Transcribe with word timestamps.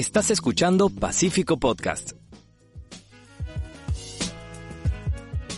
Estás 0.00 0.30
escuchando 0.30 0.88
Pacífico 0.88 1.58
Podcast. 1.58 2.12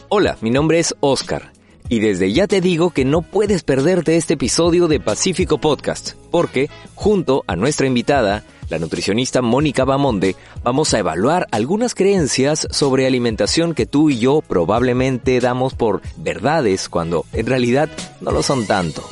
Hola, 0.09 0.37
mi 0.41 0.51
nombre 0.51 0.81
es 0.81 0.97
Oscar 0.99 1.53
y 1.88 2.01
desde 2.01 2.33
ya 2.33 2.49
te 2.49 2.61
digo 2.61 2.90
que 2.90 3.04
no 3.04 3.22
puedes 3.22 3.63
perderte 3.63 4.17
este 4.17 4.35
episodio 4.35 4.89
de 4.89 4.99
Pacífico 4.99 5.58
Podcast, 5.58 6.15
porque 6.33 6.69
junto 6.97 7.44
a 7.47 7.54
nuestra 7.54 7.87
invitada, 7.87 8.43
la 8.69 8.81
nutricionista 8.81 9.43
Mónica 9.43 9.85
Bamonde, 9.85 10.35
vamos 10.65 10.93
a 10.93 10.99
evaluar 10.99 11.47
algunas 11.53 11.95
creencias 11.95 12.67
sobre 12.72 13.06
alimentación 13.06 13.74
que 13.74 13.87
tú 13.87 14.11
y 14.11 14.19
yo 14.19 14.40
probablemente 14.40 15.38
damos 15.38 15.74
por 15.74 16.02
verdades 16.16 16.88
cuando 16.88 17.27
en 17.33 17.47
realidad 17.47 17.88
no 18.21 18.33
lo 18.33 18.43
son 18.43 18.66
tanto. 18.66 19.09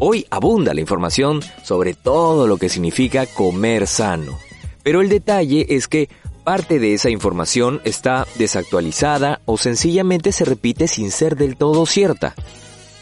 Hoy 0.00 0.26
abunda 0.30 0.74
la 0.74 0.80
información 0.80 1.40
sobre 1.64 1.92
todo 1.92 2.46
lo 2.46 2.56
que 2.56 2.68
significa 2.68 3.26
comer 3.26 3.88
sano. 3.88 4.38
Pero 4.84 5.00
el 5.00 5.08
detalle 5.08 5.66
es 5.70 5.88
que 5.88 6.08
parte 6.44 6.78
de 6.78 6.94
esa 6.94 7.10
información 7.10 7.80
está 7.84 8.24
desactualizada 8.36 9.40
o 9.44 9.58
sencillamente 9.58 10.30
se 10.30 10.44
repite 10.44 10.86
sin 10.86 11.10
ser 11.10 11.34
del 11.34 11.56
todo 11.56 11.84
cierta. 11.84 12.36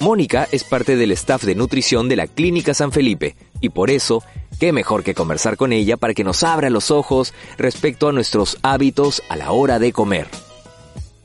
Mónica 0.00 0.48
es 0.50 0.64
parte 0.64 0.96
del 0.96 1.12
staff 1.12 1.44
de 1.44 1.54
nutrición 1.54 2.08
de 2.08 2.16
la 2.16 2.26
Clínica 2.26 2.72
San 2.72 2.92
Felipe 2.92 3.36
y 3.60 3.68
por 3.68 3.90
eso, 3.90 4.22
qué 4.58 4.72
mejor 4.72 5.04
que 5.04 5.14
conversar 5.14 5.58
con 5.58 5.74
ella 5.74 5.98
para 5.98 6.14
que 6.14 6.24
nos 6.24 6.42
abra 6.44 6.70
los 6.70 6.90
ojos 6.90 7.34
respecto 7.58 8.08
a 8.08 8.12
nuestros 8.12 8.56
hábitos 8.62 9.22
a 9.28 9.36
la 9.36 9.52
hora 9.52 9.78
de 9.78 9.92
comer. 9.92 10.28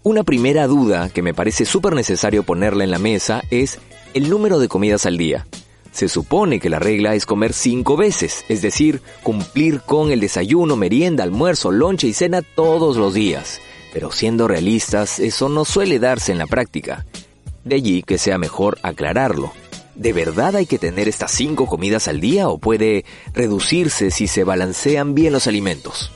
Una 0.03 0.23
primera 0.23 0.67
duda 0.67 1.07
que 1.09 1.21
me 1.21 1.33
parece 1.33 1.63
súper 1.63 1.95
necesario 1.95 2.43
ponerla 2.43 2.83
en 2.83 2.91
la 2.91 2.99
mesa 2.99 3.41
es 3.51 3.79
el 4.13 4.29
número 4.29 4.59
de 4.59 4.67
comidas 4.67 5.05
al 5.05 5.17
día. 5.17 5.47
Se 5.91 6.07
supone 6.07 6.59
que 6.59 6.69
la 6.69 6.79
regla 6.79 7.15
es 7.15 7.25
comer 7.25 7.53
cinco 7.53 7.97
veces, 7.97 8.45
es 8.47 8.61
decir, 8.61 9.01
cumplir 9.23 9.81
con 9.81 10.11
el 10.11 10.21
desayuno, 10.21 10.75
merienda, 10.75 11.23
almuerzo, 11.23 11.71
lonche 11.71 12.07
y 12.07 12.13
cena 12.13 12.41
todos 12.41 12.97
los 12.97 13.13
días. 13.13 13.59
Pero 13.93 14.11
siendo 14.11 14.47
realistas, 14.47 15.19
eso 15.19 15.49
no 15.49 15.65
suele 15.65 15.99
darse 15.99 16.31
en 16.31 16.37
la 16.37 16.47
práctica. 16.47 17.05
De 17.65 17.75
allí 17.75 18.03
que 18.03 18.17
sea 18.17 18.37
mejor 18.37 18.79
aclararlo. 18.83 19.51
¿De 19.95 20.13
verdad 20.13 20.55
hay 20.55 20.65
que 20.65 20.79
tener 20.79 21.09
estas 21.09 21.31
cinco 21.31 21.67
comidas 21.67 22.07
al 22.07 22.21
día 22.21 22.47
o 22.47 22.57
puede 22.57 23.05
reducirse 23.33 24.09
si 24.09 24.27
se 24.27 24.45
balancean 24.45 25.13
bien 25.13 25.33
los 25.33 25.47
alimentos? 25.47 26.11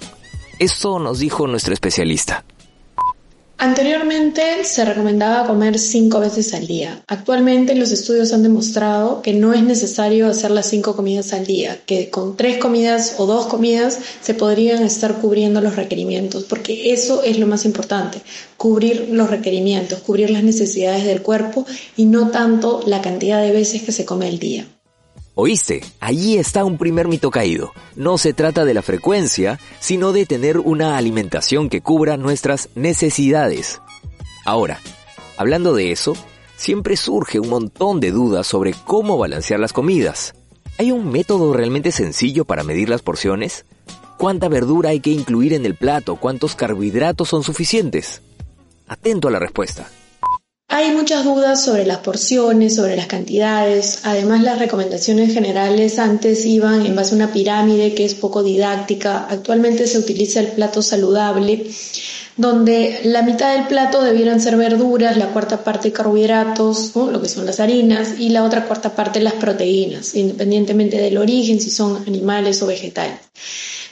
Esto 0.58 1.00
nos 1.00 1.20
dijo 1.20 1.48
nuestro 1.48 1.74
especialista. 1.74 2.46
Anteriormente 3.58 4.66
se 4.66 4.84
recomendaba 4.84 5.48
comer 5.48 5.80
cinco 5.80 6.20
veces 6.20 6.54
al 6.54 6.68
día. 6.68 7.02
Actualmente 7.08 7.74
los 7.74 7.92
estudios 7.92 8.34
han 8.34 8.44
demostrado 8.44 9.22
que 9.22 9.34
no 9.34 9.54
es 9.54 9.64
necesario 9.64 10.28
hacer 10.28 10.52
las 10.52 10.68
cinco 10.70 10.96
comidas 10.96 11.32
al 11.32 11.46
día, 11.46 11.80
que 11.86 12.10
con 12.10 12.36
tres 12.36 12.58
comidas 12.58 13.16
o 13.18 13.26
dos 13.26 13.48
comidas 13.48 13.98
se 14.22 14.34
podrían 14.34 14.84
estar 14.84 15.16
cubriendo 15.16 15.62
los 15.62 15.78
requerimientos, 15.78 16.44
porque 16.44 16.92
eso 16.92 17.24
es 17.24 17.40
lo 17.40 17.48
más 17.48 17.64
importante, 17.64 18.22
cubrir 18.58 19.08
los 19.12 19.30
requerimientos, 19.30 20.00
cubrir 20.00 20.32
las 20.32 20.44
necesidades 20.44 21.06
del 21.06 21.22
cuerpo 21.22 21.66
y 21.96 22.06
no 22.06 22.32
tanto 22.32 22.82
la 22.86 23.02
cantidad 23.02 23.42
de 23.42 23.52
veces 23.52 23.84
que 23.84 23.94
se 23.94 24.04
come 24.04 24.28
al 24.28 24.38
día. 24.38 24.68
¿Oíste? 25.38 25.84
Allí 26.00 26.38
está 26.38 26.64
un 26.64 26.78
primer 26.78 27.10
mito 27.10 27.30
caído. 27.30 27.74
No 27.98 28.18
se 28.18 28.32
trata 28.32 28.64
de 28.64 28.74
la 28.74 28.82
frecuencia, 28.82 29.60
sino 29.82 30.14
de 30.14 30.26
tener 30.26 30.60
una 30.60 30.96
alimentación 30.96 31.68
que 31.68 31.82
cubra 31.82 32.16
nuestras 32.16 32.70
necesidades. 32.74 33.82
Ahora, 34.46 34.80
hablando 35.36 35.76
de 35.76 35.92
eso, 35.92 36.16
siempre 36.56 36.96
surge 36.96 37.42
un 37.42 37.50
montón 37.50 38.00
de 38.00 38.12
dudas 38.12 38.48
sobre 38.48 38.74
cómo 38.86 39.18
balancear 39.18 39.60
las 39.60 39.74
comidas. 39.74 40.36
¿Hay 40.78 40.94
un 40.94 41.12
método 41.12 41.54
realmente 41.54 41.92
sencillo 41.92 42.46
para 42.46 42.64
medir 42.64 42.88
las 42.88 43.02
porciones? 43.02 43.66
¿Cuánta 44.18 44.48
verdura 44.48 44.92
hay 44.92 45.02
que 45.02 45.10
incluir 45.10 45.52
en 45.52 45.66
el 45.66 45.76
plato? 45.76 46.16
¿Cuántos 46.16 46.56
carbohidratos 46.56 47.28
son 47.28 47.44
suficientes? 47.44 48.22
Atento 48.88 49.28
a 49.28 49.32
la 49.32 49.40
respuesta. 49.40 49.90
Hay 50.68 50.92
muchas 50.92 51.24
dudas 51.24 51.64
sobre 51.64 51.86
las 51.86 52.00
porciones, 52.00 52.76
sobre 52.76 52.96
las 52.96 53.06
cantidades. 53.06 54.00
Además, 54.04 54.42
las 54.42 54.58
recomendaciones 54.60 55.34
generales 55.34 56.00
antes 56.00 56.44
iban 56.46 56.86
en 56.86 56.96
base 56.96 57.14
a 57.14 57.18
una 57.18 57.32
pirámide 57.32 57.94
que 57.94 58.04
es 58.04 58.16
poco 58.16 58.44
didáctica. 58.44 59.28
Actualmente 59.30 59.86
se 59.86 60.00
utiliza 60.00 60.40
el 60.40 60.48
plato 60.48 60.82
saludable, 60.82 61.68
donde 62.36 63.00
la 63.04 63.22
mitad 63.22 63.56
del 63.56 63.68
plato 63.68 64.02
debieran 64.02 64.42
ser 64.42 64.58
verduras, 64.58 65.18
la 65.18 65.28
cuarta 65.28 65.64
parte 65.64 65.94
carbohidratos, 65.94 66.96
lo 66.96 67.22
que 67.22 67.30
son 67.30 67.46
las 67.46 67.60
harinas, 67.60 68.20
y 68.20 68.30
la 68.30 68.44
otra 68.44 68.66
cuarta 68.66 68.96
parte 68.96 69.22
las 69.22 69.34
proteínas, 69.34 70.16
independientemente 70.16 70.98
del 70.98 71.18
origen, 71.18 71.62
si 71.62 71.70
son 71.70 72.04
animales 72.08 72.62
o 72.64 72.68
vegetales. 72.68 73.20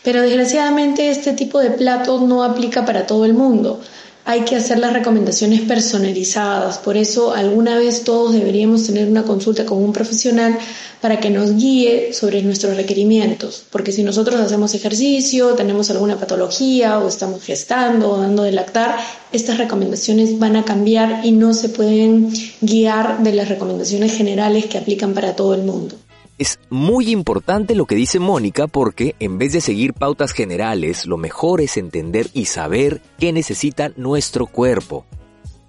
Pero 0.04 0.22
desgraciadamente 0.22 1.12
este 1.12 1.34
tipo 1.34 1.60
de 1.60 1.70
plato 1.70 2.20
no 2.20 2.44
aplica 2.44 2.84
para 2.84 3.06
todo 3.06 3.26
el 3.26 3.34
mundo 3.34 3.80
hay 4.26 4.42
que 4.42 4.56
hacer 4.56 4.80
las 4.80 4.94
recomendaciones 4.94 5.62
personalizadas. 5.62 6.78
Por 6.78 6.96
eso 6.96 7.34
alguna 7.34 7.78
vez 7.78 8.04
todos 8.04 8.34
deberíamos 8.34 8.86
tener 8.86 9.08
una 9.08 9.24
consulta 9.24 9.66
con 9.66 9.84
un 9.84 9.92
profesional 9.92 10.58
para 11.02 11.20
que 11.20 11.30
nos 11.30 11.58
guíe 11.58 12.14
sobre 12.14 12.42
nuestros 12.42 12.78
requerimientos. 12.78 13.66
Porque 13.70 13.92
si 13.92 14.04
nosotros 14.04 14.40
hacemos 14.40 14.74
ejercicio, 14.74 15.56
tenemos 15.56 15.90
alguna 15.90 16.18
patología 16.18 17.00
o 17.00 17.10
estamos 17.10 17.44
gestando 17.44 18.12
o 18.12 18.18
dando 18.18 18.44
de 18.44 18.54
lactar, 18.54 18.98
estas 19.34 19.58
recomendaciones 19.58 20.40
van 20.40 20.56
a 20.56 20.64
cambiar 20.64 21.26
y 21.26 21.32
no 21.32 21.54
se 21.54 21.68
pueden 21.68 22.32
guiar 22.62 23.22
de 23.24 23.34
las 23.34 23.50
recomendaciones 23.50 24.16
generales 24.16 24.68
que 24.68 24.78
aplican 24.78 25.14
para 25.14 25.36
todo 25.36 25.54
el 25.54 25.64
mundo. 25.64 25.98
Es 26.40 26.60
muy 26.72 27.12
importante 27.12 27.76
lo 27.76 27.86
que 27.86 27.94
dice 27.94 28.20
Mónica 28.20 28.66
porque 28.66 29.16
en 29.20 29.38
vez 29.38 29.54
de 29.54 29.62
seguir 29.62 29.94
pautas 29.94 30.32
generales, 30.32 31.06
lo 31.06 31.18
mejor 31.18 31.62
es 31.62 31.78
entender 31.78 32.30
y 32.34 32.46
saber 32.46 33.02
qué 33.20 33.32
necesita 33.32 33.92
nuestro 33.98 34.48
cuerpo. 34.48 35.06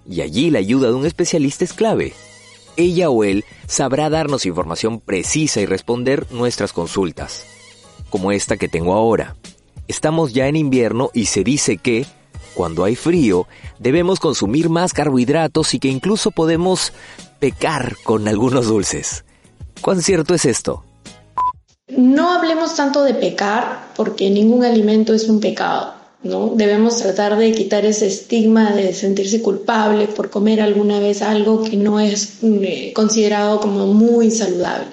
Y 0.09 0.21
allí 0.21 0.49
la 0.49 0.59
ayuda 0.59 0.87
de 0.87 0.95
un 0.95 1.05
especialista 1.05 1.63
es 1.63 1.73
clave. 1.73 2.13
Ella 2.77 3.11
o 3.11 3.23
él 3.23 3.45
sabrá 3.67 4.09
darnos 4.09 4.47
información 4.47 4.99
precisa 4.99 5.61
y 5.61 5.67
responder 5.67 6.25
nuestras 6.31 6.73
consultas, 6.73 7.45
como 8.09 8.31
esta 8.31 8.57
que 8.57 8.67
tengo 8.67 8.93
ahora. 8.93 9.35
Estamos 9.87 10.33
ya 10.33 10.47
en 10.47 10.55
invierno 10.55 11.11
y 11.13 11.27
se 11.27 11.43
dice 11.43 11.77
que, 11.77 12.07
cuando 12.55 12.83
hay 12.83 12.95
frío, 12.95 13.47
debemos 13.77 14.19
consumir 14.19 14.69
más 14.69 14.93
carbohidratos 14.93 15.75
y 15.75 15.79
que 15.79 15.89
incluso 15.89 16.31
podemos 16.31 16.91
pecar 17.39 17.95
con 18.03 18.27
algunos 18.27 18.65
dulces. 18.65 19.25
¿Cuán 19.85 20.01
cierto 20.01 20.33
es 20.33 20.45
esto? 20.45 20.83
No 21.89 22.33
hablemos 22.33 22.75
tanto 22.75 23.03
de 23.03 23.13
pecar, 23.13 23.91
porque 23.95 24.31
ningún 24.31 24.65
alimento 24.65 25.13
es 25.13 25.29
un 25.29 25.39
pecado. 25.39 25.93
¿no? 26.23 26.53
Debemos 26.55 26.97
tratar 26.97 27.37
de 27.37 27.51
quitar 27.51 27.85
ese 27.85 28.07
estigma 28.07 28.71
de 28.71 28.95
sentirse 28.95 29.43
culpable 29.43 30.07
por 30.07 30.31
comer 30.31 30.59
alguna 30.59 30.99
vez 30.99 31.21
algo 31.21 31.63
que 31.63 31.77
no 31.77 31.99
es 31.99 32.39
eh, 32.41 32.93
considerado 32.95 33.59
como 33.59 33.85
muy 33.85 34.31
saludable. 34.31 34.87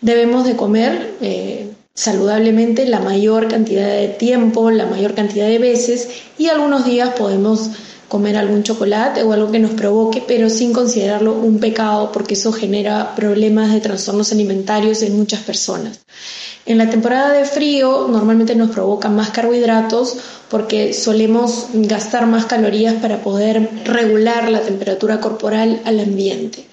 Debemos 0.00 0.44
de 0.44 0.56
comer 0.56 1.14
eh, 1.20 1.70
saludablemente 1.94 2.86
la 2.86 2.98
mayor 2.98 3.46
cantidad 3.46 3.86
de 3.86 4.08
tiempo, 4.08 4.72
la 4.72 4.86
mayor 4.86 5.14
cantidad 5.14 5.46
de 5.46 5.60
veces 5.60 6.08
y 6.36 6.48
algunos 6.48 6.84
días 6.84 7.10
podemos 7.10 7.70
comer 8.08 8.36
algún 8.36 8.62
chocolate 8.62 9.22
o 9.22 9.32
algo 9.32 9.50
que 9.50 9.58
nos 9.58 9.72
provoque, 9.72 10.22
pero 10.26 10.48
sin 10.48 10.72
considerarlo 10.72 11.32
un 11.32 11.58
pecado 11.58 12.12
porque 12.12 12.34
eso 12.34 12.52
genera 12.52 13.14
problemas 13.14 13.72
de 13.72 13.80
trastornos 13.80 14.32
alimentarios 14.32 15.02
en 15.02 15.16
muchas 15.16 15.40
personas. 15.40 16.00
En 16.66 16.78
la 16.78 16.88
temporada 16.88 17.32
de 17.32 17.44
frío 17.44 18.08
normalmente 18.08 18.54
nos 18.54 18.70
provoca 18.70 19.10
más 19.10 19.30
carbohidratos 19.30 20.16
porque 20.48 20.94
solemos 20.94 21.66
gastar 21.74 22.26
más 22.26 22.46
calorías 22.46 22.94
para 22.94 23.22
poder 23.22 23.68
regular 23.84 24.48
la 24.48 24.60
temperatura 24.60 25.20
corporal 25.20 25.82
al 25.84 26.00
ambiente. 26.00 26.64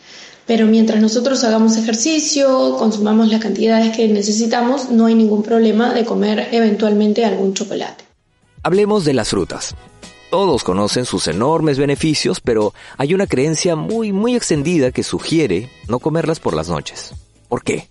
Pero 0.48 0.66
mientras 0.66 1.02
nosotros 1.02 1.44
hagamos 1.44 1.78
ejercicio, 1.78 2.78
consumamos 2.78 3.30
las 3.30 3.42
cantidades 3.42 3.96
que 3.96 4.08
necesitamos, 4.08 4.90
no 4.90 5.06
hay 5.06 5.16
ningún 5.16 5.44
problema 5.44 5.94
de 5.94 6.06
comer 6.06 6.48
eventualmente 6.52 7.26
algún 7.26 7.54
chocolate. 7.54 8.04
Hablemos 8.64 9.06
de 9.06 9.14
las 9.14 9.30
frutas. 9.30 9.76
Todos 10.32 10.64
conocen 10.64 11.04
sus 11.04 11.28
enormes 11.28 11.78
beneficios, 11.78 12.40
pero 12.40 12.74
hay 12.98 13.14
una 13.14 13.28
creencia 13.28 13.76
muy, 13.76 14.14
muy 14.14 14.34
extendida 14.34 14.94
que 14.94 15.04
sugiere 15.04 15.70
no 15.90 16.00
comerlas 16.00 16.40
por 16.40 16.56
las 16.56 16.70
noches. 16.70 17.14
¿Por 17.50 17.66
qué? 17.66 17.91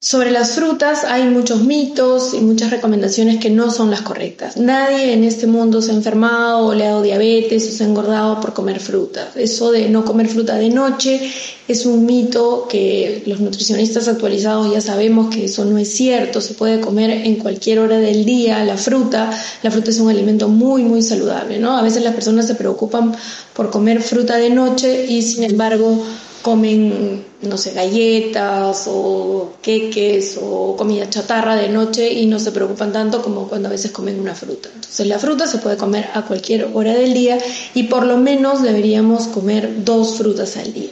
Sobre 0.00 0.30
las 0.30 0.52
frutas 0.52 1.02
hay 1.02 1.24
muchos 1.24 1.64
mitos 1.64 2.32
y 2.32 2.40
muchas 2.40 2.70
recomendaciones 2.70 3.38
que 3.38 3.50
no 3.50 3.72
son 3.72 3.90
las 3.90 4.02
correctas. 4.02 4.56
Nadie 4.56 5.12
en 5.12 5.24
este 5.24 5.48
mundo 5.48 5.82
se 5.82 5.90
ha 5.90 5.94
enfermado 5.94 6.66
o 6.66 6.72
le 6.72 6.86
ha 6.86 6.90
dado 6.90 7.02
diabetes 7.02 7.66
o 7.66 7.72
se 7.72 7.82
ha 7.82 7.88
engordado 7.88 8.40
por 8.40 8.52
comer 8.52 8.78
frutas. 8.78 9.34
Eso 9.34 9.72
de 9.72 9.88
no 9.88 10.04
comer 10.04 10.28
fruta 10.28 10.54
de 10.54 10.70
noche 10.70 11.32
es 11.66 11.84
un 11.84 12.06
mito 12.06 12.68
que 12.70 13.24
los 13.26 13.40
nutricionistas 13.40 14.06
actualizados 14.06 14.72
ya 14.72 14.80
sabemos 14.80 15.34
que 15.34 15.46
eso 15.46 15.64
no 15.64 15.78
es 15.78 15.92
cierto. 15.92 16.40
Se 16.40 16.54
puede 16.54 16.80
comer 16.80 17.10
en 17.10 17.34
cualquier 17.34 17.80
hora 17.80 17.98
del 17.98 18.24
día 18.24 18.62
la 18.62 18.76
fruta. 18.76 19.32
La 19.64 19.72
fruta 19.72 19.90
es 19.90 19.98
un 19.98 20.10
alimento 20.10 20.48
muy, 20.48 20.84
muy 20.84 21.02
saludable, 21.02 21.58
¿no? 21.58 21.76
A 21.76 21.82
veces 21.82 22.04
las 22.04 22.14
personas 22.14 22.46
se 22.46 22.54
preocupan 22.54 23.16
por 23.52 23.70
comer 23.70 24.00
fruta 24.00 24.36
de 24.36 24.50
noche 24.50 25.06
y 25.06 25.22
sin 25.22 25.42
embargo 25.42 26.04
comen, 26.42 27.24
no 27.42 27.56
sé, 27.56 27.72
galletas 27.72 28.86
o 28.88 29.54
queques 29.62 30.38
o 30.40 30.76
comida 30.76 31.08
chatarra 31.08 31.56
de 31.56 31.68
noche 31.68 32.12
y 32.12 32.26
no 32.26 32.38
se 32.38 32.52
preocupan 32.52 32.92
tanto 32.92 33.22
como 33.22 33.48
cuando 33.48 33.68
a 33.68 33.70
veces 33.70 33.90
comen 33.90 34.20
una 34.20 34.34
fruta. 34.34 34.68
Entonces 34.74 35.06
la 35.06 35.18
fruta 35.18 35.46
se 35.46 35.58
puede 35.58 35.76
comer 35.76 36.08
a 36.14 36.22
cualquier 36.22 36.70
hora 36.74 36.94
del 36.94 37.14
día 37.14 37.38
y 37.74 37.84
por 37.84 38.06
lo 38.06 38.16
menos 38.18 38.62
deberíamos 38.62 39.28
comer 39.28 39.84
dos 39.84 40.16
frutas 40.16 40.56
al 40.56 40.72
día. 40.72 40.90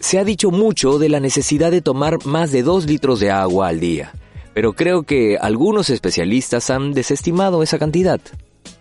Se 0.00 0.18
ha 0.18 0.24
dicho 0.24 0.50
mucho 0.50 0.98
de 0.98 1.08
la 1.08 1.20
necesidad 1.20 1.70
de 1.70 1.82
tomar 1.82 2.24
más 2.24 2.52
de 2.52 2.62
dos 2.62 2.86
litros 2.86 3.18
de 3.18 3.30
agua 3.30 3.68
al 3.68 3.80
día, 3.80 4.12
pero 4.54 4.74
creo 4.74 5.02
que 5.02 5.36
algunos 5.40 5.90
especialistas 5.90 6.70
han 6.70 6.92
desestimado 6.92 7.62
esa 7.62 7.78
cantidad. 7.78 8.20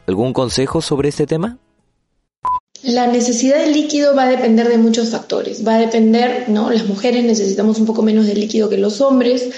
¿Algún 0.06 0.34
consejo 0.34 0.82
sobre 0.82 1.10
este 1.10 1.26
tema? 1.26 1.58
La 2.88 3.06
necesidad 3.06 3.58
de 3.58 3.72
líquido 3.72 4.16
va 4.16 4.24
a 4.24 4.30
depender 4.30 4.70
de 4.70 4.78
muchos 4.78 5.10
factores. 5.10 5.68
Va 5.68 5.76
a 5.76 5.80
depender, 5.80 6.46
¿no? 6.48 6.72
Las 6.72 6.86
mujeres 6.86 7.26
necesitamos 7.26 7.80
un 7.80 7.86
poco 7.86 8.02
menos 8.02 8.28
de 8.28 8.34
líquido 8.34 8.70
que 8.70 8.78
los 8.78 9.02
hombres. 9.02 9.50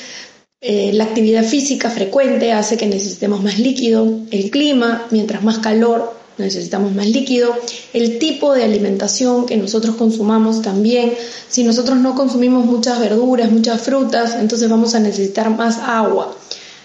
Eh, 0.62 0.94
la 0.94 1.04
actividad 1.04 1.44
física 1.44 1.92
frecuente 1.92 2.52
hace 2.54 2.76
que 2.76 2.88
necesitemos 2.88 3.44
más 3.44 3.60
líquido. 3.60 4.22
El 4.32 4.50
clima, 4.50 5.06
mientras 5.12 5.44
más 5.44 5.60
calor, 5.60 6.12
necesitamos 6.40 6.96
más 6.96 7.06
líquido. 7.06 7.54
El 7.94 8.18
tipo 8.18 8.56
de 8.56 8.64
alimentación 8.64 9.46
que 9.46 9.58
nosotros 9.58 9.96
consumamos 9.96 10.64
también. 10.64 11.14
Si 11.48 11.64
nosotros 11.64 12.00
no 12.00 12.16
consumimos 12.16 12.66
muchas 12.66 13.00
verduras, 13.00 13.52
muchas 13.52 13.80
frutas, 13.80 14.38
entonces 14.40 14.68
vamos 14.72 14.96
a 14.96 15.00
necesitar 15.00 15.52
más 15.52 15.78
agua. 15.78 16.36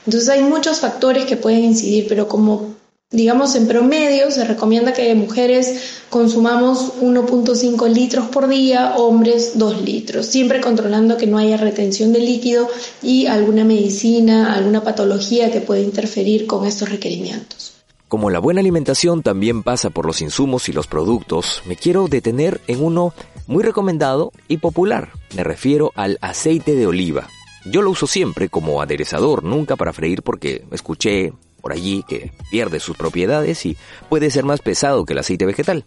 Entonces 0.05 0.29
hay 0.29 0.43
muchos 0.43 0.81
factores 0.81 1.25
que 1.25 1.38
pueden 1.38 1.64
incidir, 1.64 2.05
pero 2.06 2.29
como 2.29 2.75
Digamos, 3.15 3.55
en 3.55 3.69
promedio 3.69 4.33
se 4.33 4.45
recomienda 4.45 4.93
que 4.93 5.15
mujeres 5.15 6.03
consumamos 6.11 6.95
1.5 7.01 7.89
litros 7.89 8.27
por 8.27 8.49
día, 8.49 8.97
hombres 8.97 9.53
2 9.55 9.83
litros, 9.83 10.27
siempre 10.27 10.61
controlando 10.61 11.17
que 11.17 11.29
no 11.29 11.39
haya 11.39 11.57
retención 11.57 12.13
de 12.13 12.19
líquido 12.19 12.69
y 13.03 13.27
alguna 13.27 13.63
medicina, 13.63 14.53
alguna 14.53 14.83
patología 14.83 15.53
que 15.53 15.61
pueda 15.61 15.81
interferir 15.81 16.49
con 16.49 16.67
estos 16.67 16.89
requerimientos. 16.89 17.75
Como 18.09 18.31
la 18.31 18.41
buena 18.41 18.59
alimentación 18.59 19.23
también 19.23 19.63
pasa 19.63 19.91
por 19.91 20.07
los 20.07 20.21
insumos 20.21 20.69
y 20.69 20.73
los 20.73 20.89
productos, 20.89 21.63
me 21.67 21.77
quiero 21.77 22.09
detener 22.09 22.61
en 22.67 22.83
uno 22.83 23.15
muy 23.47 23.63
recomendado 23.63 24.33
y 24.49 24.57
popular. 24.57 25.13
Me 25.37 25.45
refiero 25.45 25.93
al 25.95 26.19
aceite 26.21 26.75
de 26.75 26.89
oliva. 26.89 27.29
Yo 27.65 27.81
lo 27.81 27.93
uso 27.93 28.09
siempre 28.09 28.49
como 28.49 28.83
aderezador, 28.83 29.45
nunca 29.45 29.77
para 29.77 29.93
freír 29.93 30.23
porque 30.23 30.65
escuché 30.73 31.33
por 31.65 31.73
allí 31.73 32.05
que 32.07 32.31
pierde 32.51 32.79
sus 32.79 32.95
propiedades 32.95 33.65
y 33.65 33.79
puede 34.11 34.31
ser 34.31 34.45
más 34.45 34.61
pesado 34.61 35.07
que 35.07 35.15
el 35.15 35.21
aceite 35.21 35.47
vegetal. 35.47 35.87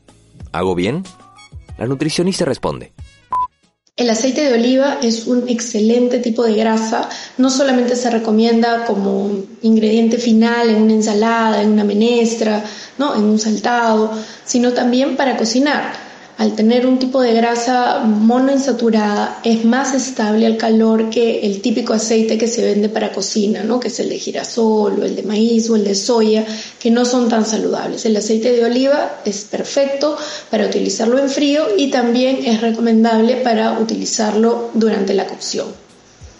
¿Hago 0.51 0.73
bien? 0.73 1.03
La 1.77 1.85
nutricionista 1.85 2.45
responde. 2.45 2.93
El 3.95 4.09
aceite 4.09 4.41
de 4.41 4.55
oliva 4.55 4.97
es 5.03 5.27
un 5.27 5.47
excelente 5.47 6.17
tipo 6.17 6.43
de 6.43 6.55
grasa, 6.55 7.09
no 7.37 7.51
solamente 7.51 7.95
se 7.95 8.09
recomienda 8.09 8.85
como 8.85 9.29
ingrediente 9.61 10.17
final 10.17 10.71
en 10.71 10.81
una 10.81 10.93
ensalada, 10.93 11.61
en 11.61 11.73
una 11.73 11.83
menestra, 11.83 12.63
¿no? 12.97 13.15
en 13.15 13.25
un 13.25 13.37
saltado, 13.37 14.11
sino 14.45 14.73
también 14.73 15.15
para 15.15 15.37
cocinar 15.37 16.06
al 16.37 16.55
tener 16.55 16.85
un 16.85 16.99
tipo 16.99 17.21
de 17.21 17.33
grasa 17.33 17.99
monoinsaturada, 17.99 19.39
es 19.43 19.65
más 19.65 19.95
estable 19.95 20.45
al 20.45 20.57
calor 20.57 21.09
que 21.09 21.39
el 21.39 21.61
típico 21.61 21.93
aceite 21.93 22.37
que 22.37 22.47
se 22.47 22.63
vende 22.63 22.89
para 22.89 23.11
cocina, 23.11 23.63
¿no? 23.63 23.79
que 23.79 23.87
es 23.87 23.99
el 23.99 24.09
de 24.09 24.19
girasol 24.19 24.99
o 24.99 25.03
el 25.03 25.15
de 25.15 25.23
maíz 25.23 25.67
o 25.71 25.75
el 25.75 25.83
de 25.83 25.95
soya, 25.95 26.45
que 26.79 26.91
no 26.91 27.05
son 27.05 27.27
tan 27.27 27.43
saludables. 27.43 28.05
El 28.05 28.15
aceite 28.15 28.51
de 28.51 28.65
oliva 28.65 29.19
es 29.25 29.45
perfecto 29.45 30.15
para 30.51 30.67
utilizarlo 30.67 31.17
en 31.17 31.29
frío 31.29 31.65
y 31.75 31.89
también 31.89 32.45
es 32.45 32.61
recomendable 32.61 33.37
para 33.37 33.79
utilizarlo 33.79 34.69
durante 34.75 35.15
la 35.15 35.25
cocción. 35.25 35.67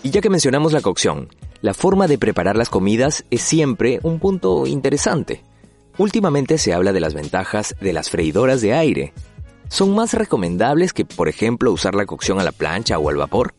Y 0.04 0.12
ya 0.12 0.22
que 0.22 0.30
mencionamos 0.30 0.74
la 0.74 0.82
cocción, 0.82 1.30
la 1.62 1.74
forma 1.74 2.08
de 2.08 2.20
preparar 2.20 2.56
las 2.56 2.70
comidas 2.70 3.26
es 3.32 3.42
siempre 3.42 4.00
un 4.04 4.20
punto 4.20 4.68
interesante. 4.68 5.44
Últimamente 5.98 6.60
se 6.60 6.74
habla 6.74 6.94
de 6.94 7.00
las 7.00 7.16
ventajas 7.16 7.76
de 7.82 7.94
las 7.94 8.12
freidoras 8.12 8.62
de 8.62 8.74
aire, 8.74 9.14
son 9.70 9.96
más 9.96 10.14
recomendables 10.14 10.94
que, 10.94 11.06
por 11.06 11.30
ejemplo, 11.30 11.72
usar 11.72 11.96
la 11.96 12.06
cocción 12.06 12.40
a 12.40 12.44
la 12.44 12.52
plancha 12.52 13.00
o 13.00 13.10
al 13.10 13.18
vapor? 13.18 13.54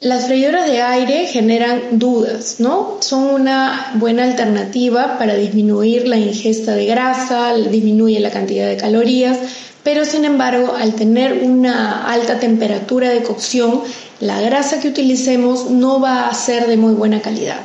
Las 0.00 0.26
freidoras 0.26 0.66
de 0.66 0.82
aire 0.82 1.26
generan 1.26 1.98
dudas, 1.98 2.60
¿no? 2.60 2.98
Son 3.00 3.24
una 3.24 3.92
buena 3.94 4.24
alternativa 4.24 5.16
para 5.18 5.34
disminuir 5.34 6.06
la 6.06 6.18
ingesta 6.18 6.74
de 6.74 6.84
grasa, 6.84 7.54
disminuye 7.54 8.20
la 8.20 8.30
cantidad 8.30 8.68
de 8.68 8.76
calorías, 8.76 9.38
pero 9.82 10.04
sin 10.04 10.26
embargo, 10.26 10.74
al 10.76 10.94
tener 10.94 11.42
una 11.44 12.12
alta 12.12 12.38
temperatura 12.38 13.08
de 13.08 13.22
cocción, 13.22 13.82
la 14.20 14.40
grasa 14.42 14.80
que 14.80 14.88
utilicemos 14.88 15.70
no 15.70 16.00
va 16.00 16.28
a 16.28 16.34
ser 16.34 16.66
de 16.66 16.76
muy 16.76 16.92
buena 16.92 17.22
calidad. 17.22 17.60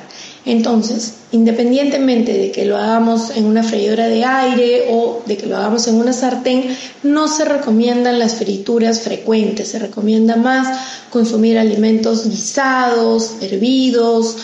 Entonces, 0.46 1.14
independientemente 1.32 2.34
de 2.34 2.52
que 2.52 2.66
lo 2.66 2.76
hagamos 2.78 3.30
en 3.36 3.46
una 3.46 3.62
freidora 3.62 4.08
de 4.08 4.26
aire 4.26 4.88
o 4.90 5.22
de 5.26 5.38
que 5.38 5.46
lo 5.46 5.56
hagamos 5.56 5.88
en 5.88 5.96
una 5.96 6.14
sartén, 6.14 6.76
no 7.04 7.28
se 7.28 7.46
recomiendan 7.46 8.18
las 8.18 8.36
frituras 8.36 9.02
frecuentes, 9.02 9.68
se 9.68 9.80
recomienda 9.80 10.36
más 10.38 10.80
consumir 11.12 11.60
alimentos 11.60 12.28
guisados, 12.28 13.36
hervidos, 13.42 14.38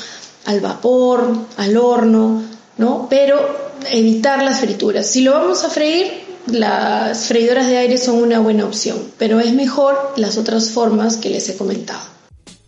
al 0.45 0.61
vapor, 0.61 1.35
al 1.57 1.77
horno, 1.77 2.43
¿no? 2.77 3.07
Pero 3.09 3.39
evitar 3.91 4.43
las 4.43 4.59
frituras. 4.59 5.07
Si 5.07 5.21
lo 5.21 5.31
vamos 5.31 5.63
a 5.63 5.69
freír, 5.69 6.27
las 6.45 7.25
freidoras 7.25 7.67
de 7.67 7.77
aire 7.77 7.97
son 7.97 8.21
una 8.21 8.39
buena 8.39 8.65
opción, 8.65 8.97
pero 9.17 9.39
es 9.39 9.51
mejor 9.53 10.13
las 10.15 10.37
otras 10.37 10.69
formas 10.69 11.17
que 11.17 11.29
les 11.29 11.49
he 11.49 11.57
comentado. 11.57 12.16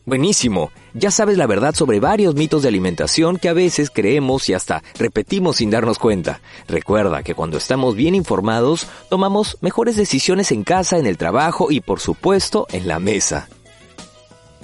Buenísimo. 0.09 0.71
Ya 0.95 1.11
sabes 1.11 1.37
la 1.37 1.45
verdad 1.45 1.75
sobre 1.75 1.99
varios 1.99 2.33
mitos 2.33 2.63
de 2.63 2.67
alimentación 2.67 3.37
que 3.37 3.47
a 3.47 3.53
veces 3.53 3.91
creemos 3.93 4.49
y 4.49 4.55
hasta 4.55 4.81
repetimos 4.97 5.57
sin 5.57 5.69
darnos 5.69 5.99
cuenta. 5.99 6.41
Recuerda 6.67 7.21
que 7.21 7.35
cuando 7.35 7.59
estamos 7.59 7.93
bien 7.93 8.15
informados, 8.15 8.87
tomamos 9.07 9.59
mejores 9.61 9.95
decisiones 9.95 10.51
en 10.51 10.63
casa, 10.63 10.97
en 10.97 11.05
el 11.05 11.15
trabajo 11.15 11.69
y 11.69 11.81
por 11.81 11.99
supuesto 11.99 12.65
en 12.71 12.87
la 12.87 12.97
mesa. 12.97 13.49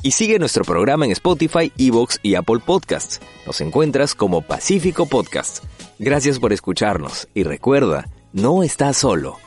Y 0.01 0.11
sigue 0.13 0.39
nuestro 0.39 0.63
programa 0.63 1.05
en 1.05 1.11
Spotify, 1.11 1.71
Evox 1.77 2.19
y 2.23 2.33
Apple 2.33 2.61
Podcasts. 2.65 3.21
Nos 3.45 3.61
encuentras 3.61 4.15
como 4.15 4.41
Pacífico 4.41 5.05
Podcast. 5.05 5.63
Gracias 5.99 6.39
por 6.39 6.53
escucharnos 6.53 7.27
y 7.35 7.43
recuerda, 7.43 8.09
no 8.33 8.63
estás 8.63 8.97
solo. 8.97 9.44